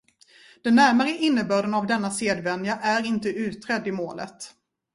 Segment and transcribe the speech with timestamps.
[0.63, 4.53] Den närmare innebörden av denna sedvänja är inte utredd i målet.